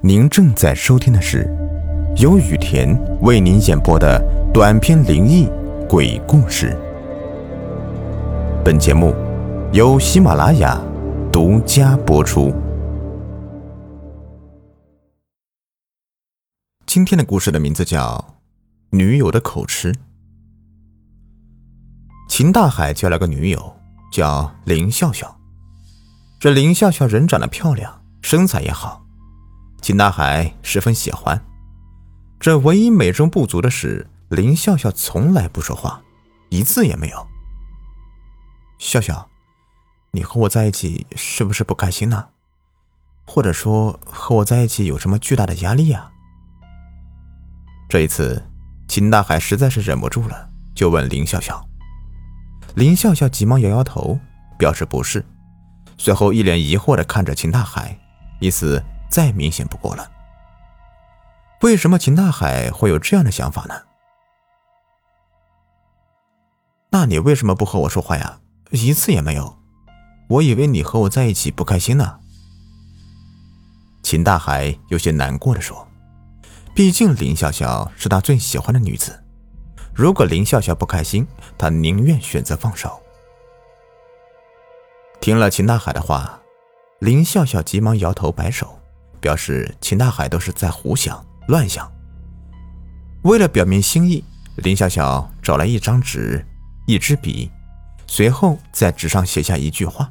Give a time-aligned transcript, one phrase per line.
[0.00, 1.44] 您正在收听的是
[2.18, 4.22] 由雨田为您演播的
[4.54, 5.48] 短篇灵异
[5.88, 6.78] 鬼故事。
[8.64, 9.12] 本节目
[9.72, 10.80] 由喜马拉雅
[11.32, 12.54] 独家播出。
[16.86, 18.24] 今天的故事的名字叫
[18.96, 19.92] 《女友的口吃》。
[22.28, 23.76] 秦大海交了个女友，
[24.12, 25.36] 叫林笑笑。
[26.38, 29.04] 这林笑笑人长得漂亮，身材也好，
[29.80, 31.42] 秦大海十分喜欢。
[32.38, 36.00] 这唯一美中不足的是，林笑笑从来不说话，
[36.50, 37.26] 一字也没有。
[38.78, 39.28] 笑笑，
[40.12, 42.28] 你和我在一起是不是不开心呢？
[43.26, 46.10] 或者说和我在一起有什么巨大的压力呀？
[47.88, 48.42] 这一次，
[48.86, 51.62] 秦大海实在是忍不住了，就问林笑笑。
[52.74, 54.18] 林笑笑急忙摇摇头，
[54.58, 55.24] 表示不是。
[55.96, 57.98] 随后一脸疑惑的看着秦大海，
[58.40, 60.10] 意思再明显不过了。
[61.62, 63.74] 为什么秦大海会有这样的想法呢？
[66.90, 68.40] 那你为什么不和我说话呀？
[68.70, 69.58] 一次也没有。
[70.28, 72.20] 我以为你和我在一起不开心呢。
[74.02, 75.88] 秦大海有些难过的说
[76.74, 79.24] ：“毕竟林笑笑是他最喜欢的女子，
[79.94, 83.02] 如果林笑笑不开心，他宁愿选择放手。”
[85.20, 86.40] 听了秦大海的话，
[87.00, 88.77] 林笑笑急忙摇头摆手，
[89.20, 91.90] 表示秦大海都是在胡想乱想。
[93.22, 94.24] 为了表明心意，
[94.56, 96.44] 林笑笑找来一张纸、
[96.86, 97.50] 一支笔，
[98.06, 100.10] 随后在纸上写下一句话：“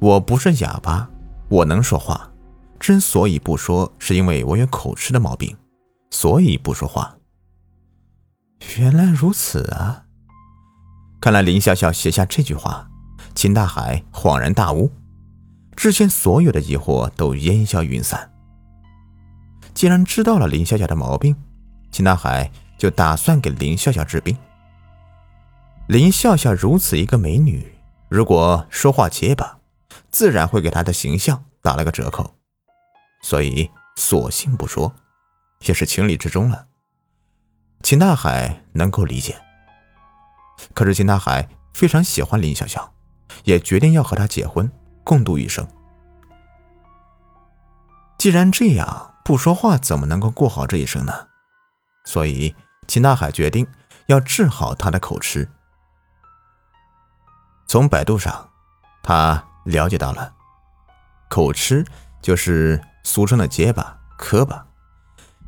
[0.00, 1.08] 我不是哑巴，
[1.48, 2.30] 我能说话。
[2.80, 5.56] 之所以不说，是因为我有口吃的毛病，
[6.10, 7.16] 所以不说话。”
[8.78, 10.04] 原来如此啊！
[11.20, 12.88] 看来林笑笑写下这句话。
[13.34, 14.90] 秦大海恍然大悟，
[15.76, 18.32] 之前所有的疑惑都烟消云散。
[19.74, 21.36] 既然知道了林笑笑的毛病，
[21.90, 24.36] 秦大海就打算给林笑笑治病。
[25.88, 27.74] 林笑笑如此一个美女，
[28.08, 29.58] 如果说话结巴，
[30.10, 32.34] 自然会给她的形象打了个折扣，
[33.22, 34.94] 所以索性不说，
[35.66, 36.66] 也是情理之中了。
[37.82, 39.36] 秦大海能够理解，
[40.72, 42.92] 可是秦大海非常喜欢林笑笑。
[43.42, 44.70] 也决定要和她结婚，
[45.04, 45.66] 共度一生。
[48.18, 51.28] 既然这样，不说话怎么能够过好这一生呢？
[52.04, 52.54] 所以
[52.88, 53.66] 秦大海决定
[54.06, 55.48] 要治好他的口吃。
[57.66, 58.50] 从百度上，
[59.02, 60.32] 他了解到了，
[61.28, 61.84] 口吃
[62.22, 64.66] 就是俗称的结巴、磕巴，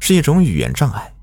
[0.01, 1.15] 是一种语言障碍，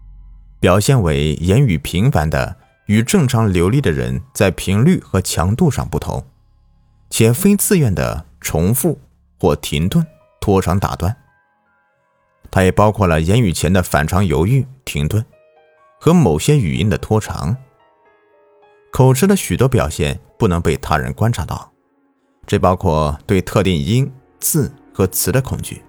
[0.59, 6.25] 表现为言语频繁的，与正常流利的人在频率和强度上不同。
[7.15, 8.99] 且非自愿的重复
[9.39, 10.03] 或停顿、
[10.41, 11.15] 拖长、打断，
[12.49, 15.23] 它也包括了言语前的反常犹豫、停顿
[15.99, 17.55] 和某些语音的拖长。
[18.91, 21.71] 口吃的许多表现不能被他人观察到，
[22.47, 25.83] 这包括对特定音、字和词的恐惧，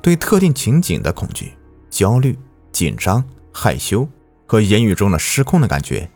[0.00, 1.52] 对特定情景的恐惧、
[1.88, 2.36] 焦虑、
[2.72, 4.08] 紧张、害羞
[4.44, 6.10] 和言语中的失控的感觉。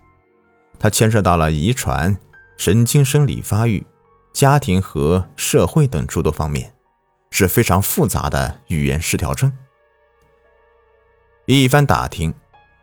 [0.81, 2.16] 它牵涉到了遗传、
[2.56, 3.87] 神经生理发育。
[4.37, 6.75] 家庭和社会等诸多方面，
[7.31, 9.51] 是非常复杂的语言失调症。
[11.47, 12.35] 一番打听，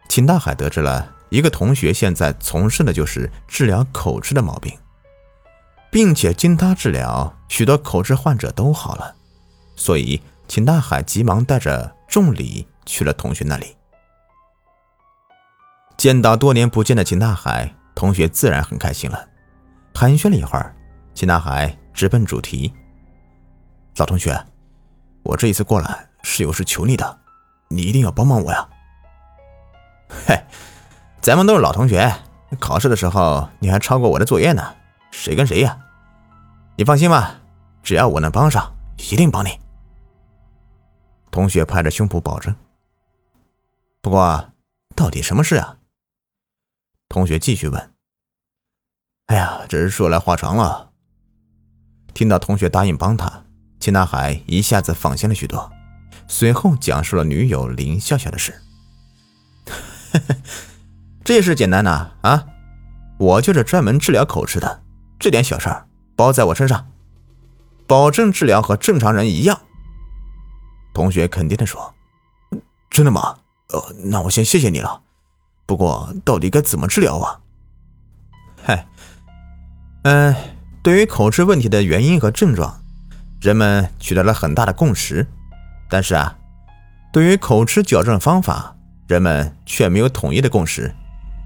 [0.10, 4.76] 秦大海得知了一个同学现在从事的就是治疗口吃的毛病，
[5.92, 9.16] 并且经他治疗，许多口吃患者都好了。
[9.76, 13.76] 所以，秦大海急忙带着重礼去了同学那里。
[15.98, 19.28] 见到多年不见的秦大海，同学自然很开心了，
[19.94, 20.76] 寒暄了一会儿。
[21.14, 22.74] 秦大海直奔主题
[23.98, 24.36] ：“老同学，
[25.22, 27.20] 我这一次过来是有事求你的，
[27.70, 28.68] 你一定要帮帮我呀
[30.28, 30.44] ！”“嘿，
[31.22, 32.12] 咱们都是老同学，
[32.60, 34.76] 考试的时候你还抄过我的作业呢，
[35.12, 35.78] 谁跟谁呀？
[36.76, 37.40] 你放心吧，
[37.84, 39.60] 只要我能帮上，一定帮你。”
[41.30, 42.56] 同学拍着胸脯保证。
[44.02, 44.52] 不过，
[44.96, 45.78] 到底什么事啊？
[47.08, 47.94] 同学继续问。
[49.28, 50.90] “哎呀，这是说来话长了。”
[52.14, 53.44] 听到同学答应帮他，
[53.80, 55.72] 秦大海一下子放心了许多。
[56.28, 58.62] 随后讲述了女友林笑笑的事。
[61.24, 62.46] 这事简单呐，啊，
[63.18, 64.84] 我就是专门治疗口吃的，
[65.20, 66.88] 这点小事儿包在我身上，
[67.88, 69.62] 保证治疗和正常人一样。
[70.94, 71.94] 同学肯定的说
[72.90, 73.38] ：“真的吗？
[73.70, 75.02] 呃，那我先谢谢你了。
[75.66, 77.42] 不过到底该怎么治疗啊？”
[78.64, 78.88] 嗨，
[80.04, 80.36] 嗯。
[80.84, 82.84] 对于口吃问题的原因和症状，
[83.40, 85.26] 人们取得了很大的共识，
[85.90, 86.36] 但是啊，
[87.14, 88.76] 对于口吃矫正方法，
[89.08, 90.94] 人们却没有统一的共识，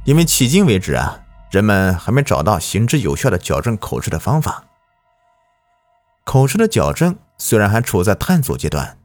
[0.06, 1.20] 因为迄今为止啊，
[1.52, 4.64] 人们还没找到行之有效的矫正口吃的方法。
[6.24, 8.98] 口吃的矫正虽然还处在探索阶段，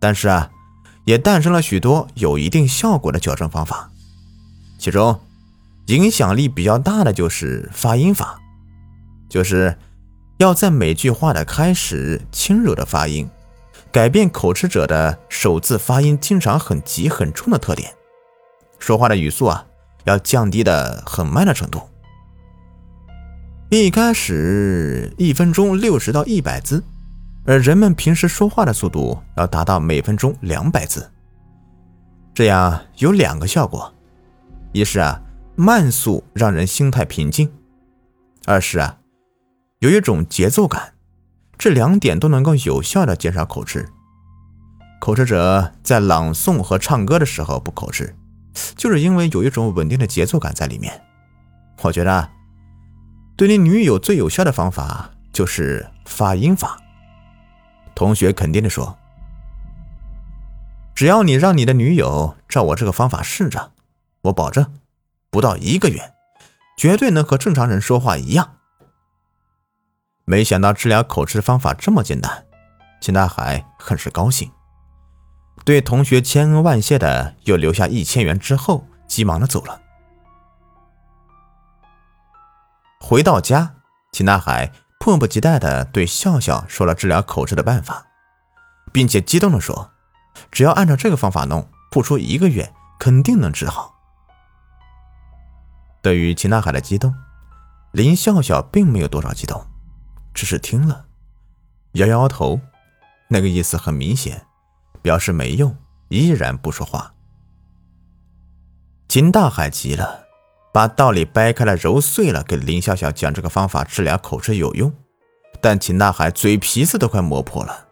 [0.00, 0.50] 但是啊，
[1.04, 3.90] 也诞生了许多有一定效果的矫正方法，
[4.78, 5.20] 其中
[5.88, 8.40] 影响力比较大的就是发音法，
[9.34, 9.76] 就是
[10.38, 13.28] 要在每句话的开始轻柔的发音。
[13.90, 17.92] 改变口吃者的首字发音经常很急很冲的特点，
[18.78, 19.66] 说话的语速啊
[20.04, 21.82] 要降低的很慢的程度。
[23.70, 26.80] 一开始一分钟六十到一百字，
[27.44, 31.10] 而人们平时说话的速度要达到每分钟两百字。
[32.32, 33.92] 这样有两个效果：
[34.70, 35.20] 一是啊
[35.56, 37.48] 慢速让人心态平静；
[38.44, 38.96] 二是啊
[39.84, 40.94] 有一种节奏感。
[41.58, 43.86] 这两点都能够有效的减少口吃。
[44.98, 48.16] 口吃者在朗诵和唱歌的时候不口吃，
[48.76, 51.04] 就是因为有一种稳定的节奏感在里面。
[51.82, 52.30] 我觉得，
[53.36, 56.78] 对你女友最有效的方法就是发音法。
[57.94, 58.96] 同学肯定的说
[60.96, 63.72] ：“只要你让你的女友照我这个方法试着，
[64.22, 64.72] 我保证，
[65.28, 66.14] 不到一个月，
[66.78, 68.52] 绝对能和正常人说话一样。”
[70.26, 72.46] 没想到治疗口吃的方法这么简单，
[73.00, 74.50] 秦大海很是高兴，
[75.64, 79.82] 对同学千恩万谢的又留下一千元之后，急忙的走了。
[83.00, 83.74] 回到家，
[84.12, 88.06] 秦大海迫不及待的对笑笑说了治疗口吃的办法，
[88.92, 89.90] 并且激动的说
[90.50, 93.94] ：“只要按照这个方法弄，不出一个月，肯定能治好。”
[96.00, 97.14] 对于秦大海的激动，
[97.92, 99.66] 林笑笑并没有多少激动。
[100.34, 101.06] 只是听了，
[101.92, 102.60] 摇摇头，
[103.28, 104.44] 那个意思很明显，
[105.00, 105.74] 表示没用，
[106.08, 107.14] 依然不说话。
[109.08, 110.24] 秦大海急了，
[110.72, 114.92] 把道理掰开了揉碎了，给林笑笑讲这个方法治疗口吃有用。
[115.60, 117.86] 但秦大海嘴皮子都快磨破了，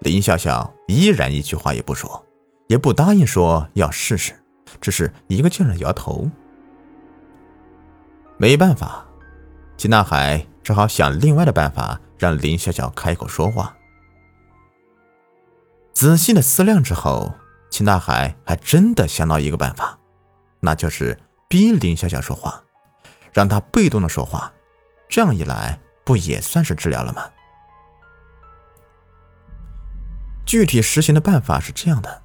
[0.00, 2.22] 林笑笑依然一句话也不说，
[2.68, 4.34] 也不答应说要试试，
[4.78, 6.30] 只是一个劲儿的摇头。
[8.36, 9.06] 没办法，
[9.78, 10.46] 秦大海。
[10.68, 13.74] 只好想另外的办法让林笑笑开口说话。
[15.94, 17.32] 仔细的思量之后，
[17.70, 19.98] 秦大海还真的想到一个办法，
[20.60, 21.18] 那就是
[21.48, 22.62] 逼林笑笑说话，
[23.32, 24.52] 让他被动的说话。
[25.08, 27.24] 这样一来，不也算是治疗了吗？
[30.44, 32.24] 具体实行的办法是这样的：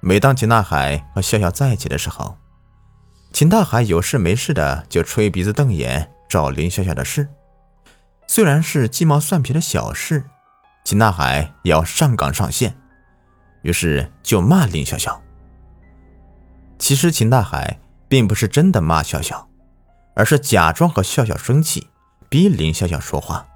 [0.00, 2.36] 每当秦大海和笑笑在一起的时候，
[3.32, 7.28] 秦大海有事没事的就吹鼻子瞪眼找林笑笑的事。
[8.26, 10.24] 虽然是鸡毛蒜皮的小事，
[10.84, 12.76] 秦大海也要上岗上线，
[13.62, 15.22] 于是就骂林笑笑。
[16.78, 17.78] 其实秦大海
[18.08, 19.48] 并不是真的骂笑笑，
[20.14, 21.88] 而是假装和笑笑生气，
[22.28, 23.46] 逼林笑笑说话。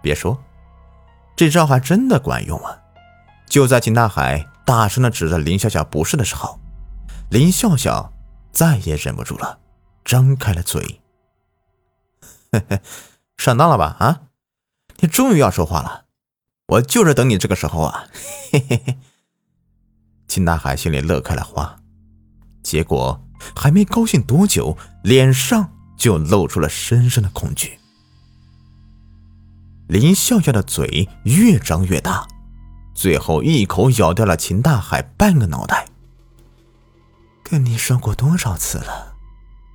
[0.00, 0.42] 别说，
[1.36, 2.78] 这招还真的管用啊！
[3.46, 6.58] 就在秦大海大声的指着林笑笑不是的时候，
[7.28, 8.12] 林笑笑
[8.50, 9.58] 再也忍不住了，
[10.04, 11.01] 张开了嘴。
[12.52, 12.80] 嘿嘿，
[13.38, 13.96] 上当了吧？
[13.98, 14.22] 啊，
[15.00, 16.04] 你终于要说话了，
[16.68, 18.04] 我就是等你这个时候啊！
[18.50, 18.98] 嘿嘿嘿。
[20.28, 21.78] 秦大海心里乐开了花，
[22.62, 27.78] 结果还没高兴多久，脸上就露出了深深的恐惧。
[29.88, 32.26] 林笑笑的嘴越张越大，
[32.94, 35.88] 最后一口咬掉了秦大海半个脑袋。
[37.42, 39.16] 跟你说过多少次了，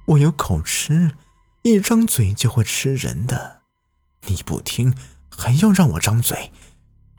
[0.06, 1.12] 我有口吃。
[1.68, 3.62] 一张嘴就会吃人的，
[4.28, 4.96] 你不听，
[5.30, 6.52] 还要让我张嘴，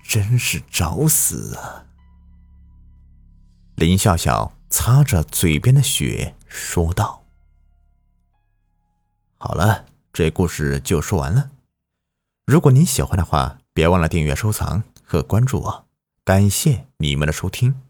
[0.02, 1.85] 真是找死啊！
[3.76, 7.25] 林笑笑擦着嘴边的血说道
[9.38, 11.50] ：“好了，这故事就说完了。
[12.47, 15.87] 如果你喜欢的话，别忘了订阅、收藏和关注我。
[16.25, 17.83] 感谢你们的收听。”